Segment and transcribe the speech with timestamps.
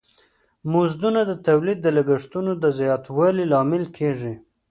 [0.71, 4.33] مزدونه د تولید د لګښتونو د زیاتوالی لامل کیږی.